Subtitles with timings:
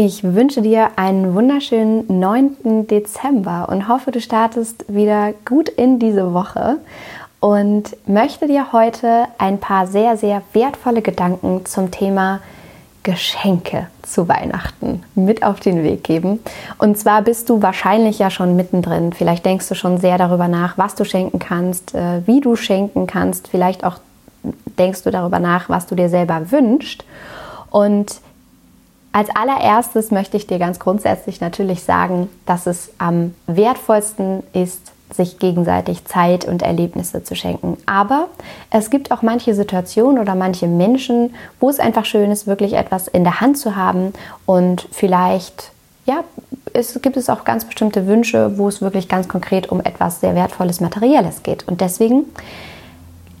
[0.00, 2.86] Ich wünsche dir einen wunderschönen 9.
[2.86, 6.76] Dezember und hoffe, du startest wieder gut in diese Woche
[7.40, 12.38] und möchte dir heute ein paar sehr, sehr wertvolle Gedanken zum Thema
[13.02, 16.38] Geschenke zu Weihnachten mit auf den Weg geben.
[16.78, 19.12] Und zwar bist du wahrscheinlich ja schon mittendrin.
[19.12, 23.08] Vielleicht denkst du schon sehr darüber nach, was du schenken kannst, äh, wie du schenken
[23.08, 23.48] kannst.
[23.48, 23.96] Vielleicht auch
[24.78, 27.04] denkst du darüber nach, was du dir selber wünschst.
[27.70, 28.20] Und
[29.12, 35.38] als allererstes möchte ich dir ganz grundsätzlich natürlich sagen, dass es am wertvollsten ist, sich
[35.38, 37.78] gegenseitig Zeit und Erlebnisse zu schenken.
[37.86, 38.28] Aber
[38.70, 43.08] es gibt auch manche Situationen oder manche Menschen, wo es einfach schön ist, wirklich etwas
[43.08, 44.12] in der Hand zu haben
[44.44, 45.72] und vielleicht,
[46.04, 46.24] ja,
[46.74, 50.34] es gibt es auch ganz bestimmte Wünsche, wo es wirklich ganz konkret um etwas sehr
[50.34, 51.66] wertvolles Materielles geht.
[51.66, 52.26] Und deswegen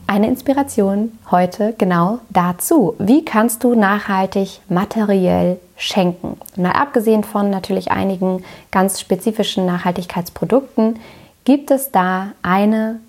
[0.08, 2.96] eine Inspiration heute genau dazu.
[2.98, 6.38] Wie kannst du nachhaltig materiell schenken?
[6.56, 10.98] Mal abgesehen von natürlich einigen ganz spezifischen Nachhaltigkeitsprodukten,
[11.44, 13.00] gibt es da eine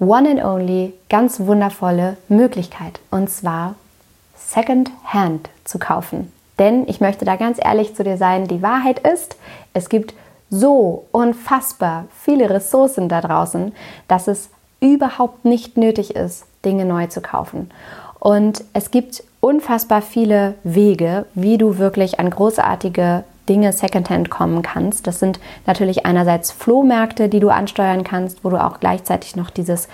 [0.00, 3.76] one and only ganz wundervolle Möglichkeit und zwar
[4.36, 6.32] Second Hand zu kaufen.
[6.58, 9.36] Denn ich möchte da ganz ehrlich zu dir sein, die Wahrheit ist,
[9.74, 10.12] es gibt
[10.50, 13.72] so unfassbar viele Ressourcen da draußen,
[14.08, 17.70] dass es überhaupt nicht nötig ist, Dinge neu zu kaufen.
[18.18, 25.06] Und es gibt unfassbar viele Wege, wie du wirklich an großartige Dinge Secondhand kommen kannst.
[25.06, 29.88] Das sind natürlich einerseits Flohmärkte, die du ansteuern kannst, wo du auch gleichzeitig noch dieses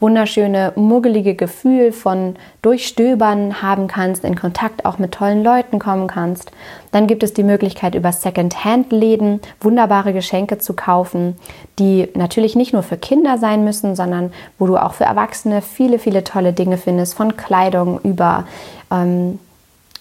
[0.00, 6.50] wunderschöne, muggelige Gefühl von Durchstöbern haben kannst, in Kontakt auch mit tollen Leuten kommen kannst.
[6.90, 11.36] Dann gibt es die Möglichkeit, über Second-Hand-Läden wunderbare Geschenke zu kaufen,
[11.78, 15.98] die natürlich nicht nur für Kinder sein müssen, sondern wo du auch für Erwachsene viele,
[15.98, 18.46] viele tolle Dinge findest, von Kleidung über
[18.90, 19.38] ähm,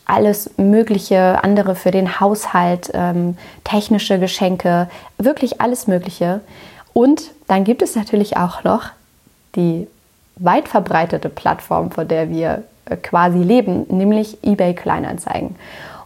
[0.05, 6.42] alles mögliche andere für den Haushalt, ähm, technische Geschenke, wirklich alles Mögliche.
[6.94, 8.89] Und dann gibt es natürlich auch noch
[9.59, 9.88] die
[10.37, 15.55] weit verbreitete Plattform, von der wir äh, quasi leben, nämlich eBay Kleinanzeigen.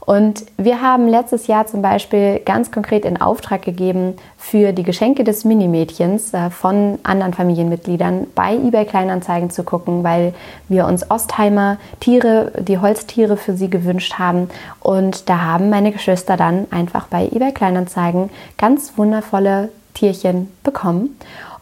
[0.05, 5.23] Und wir haben letztes Jahr zum Beispiel ganz konkret in Auftrag gegeben, für die Geschenke
[5.23, 10.33] des Minimädchens äh, von anderen Familienmitgliedern bei eBay Kleinanzeigen zu gucken, weil
[10.67, 14.49] wir uns Ostheimer Tiere, die Holztiere für sie gewünscht haben.
[14.81, 21.17] Und da haben meine Geschwister dann einfach bei eBay Kleinanzeigen ganz wundervolle Tierchen bekommen.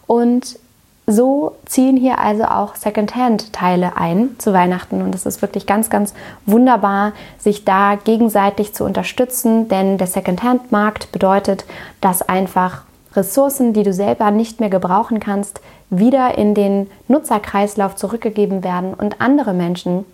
[0.08, 0.58] Und
[1.08, 6.14] so ziehen hier also auch Secondhand-Teile ein zu Weihnachten und es ist wirklich ganz, ganz
[6.46, 11.66] wunderbar, sich da gegenseitig zu unterstützen, denn der Secondhand-Markt bedeutet,
[12.00, 15.60] dass einfach Ressourcen, die du selber nicht mehr gebrauchen kannst,
[15.90, 20.06] wieder in den Nutzerkreislauf zurückgegeben werden und andere Menschen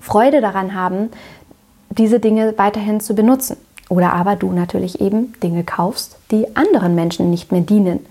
[0.00, 1.10] Freude daran haben,
[1.90, 3.56] diese Dinge weiterhin zu benutzen.
[3.88, 8.04] Oder aber du natürlich eben Dinge kaufst, die anderen Menschen nicht mehr dienen.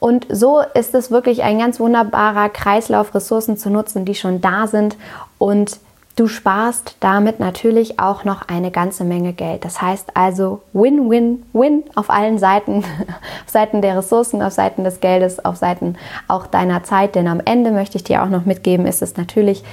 [0.00, 4.66] Und so ist es wirklich ein ganz wunderbarer Kreislauf, Ressourcen zu nutzen, die schon da
[4.66, 4.96] sind.
[5.38, 5.78] Und
[6.16, 9.64] du sparst damit natürlich auch noch eine ganze Menge Geld.
[9.64, 12.78] Das heißt also Win-Win-Win auf allen Seiten.
[13.44, 15.96] auf Seiten der Ressourcen, auf Seiten des Geldes, auf Seiten
[16.28, 17.14] auch deiner Zeit.
[17.14, 19.64] Denn am Ende möchte ich dir auch noch mitgeben, ist es natürlich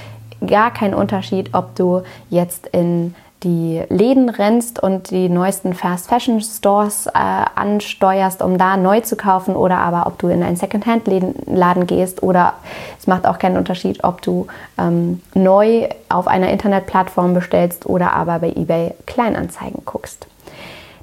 [0.45, 6.41] gar kein Unterschied, ob du jetzt in die Läden rennst und die neuesten Fast Fashion
[6.41, 11.87] Stores äh, ansteuerst, um da neu zu kaufen, oder aber ob du in einen Secondhand-Laden
[11.87, 12.53] gehst, oder
[12.99, 14.47] es macht auch keinen Unterschied, ob du
[14.77, 20.27] ähm, neu auf einer Internetplattform bestellst oder aber bei eBay Kleinanzeigen guckst.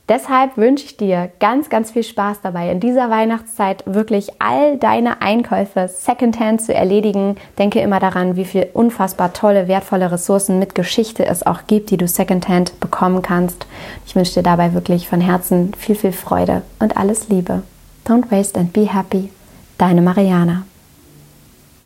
[0.09, 5.21] Deshalb wünsche ich dir ganz, ganz viel Spaß dabei, in dieser Weihnachtszeit wirklich all deine
[5.21, 7.37] Einkäufe secondhand zu erledigen.
[7.59, 11.99] Denke immer daran, wie viel unfassbar tolle, wertvolle Ressourcen mit Geschichte es auch gibt, die
[11.99, 13.67] du secondhand bekommen kannst.
[14.07, 17.63] Ich wünsche dir dabei wirklich von Herzen viel, viel Freude und alles Liebe.
[18.07, 19.31] Don't waste and be happy.
[19.77, 20.65] Deine Mariana.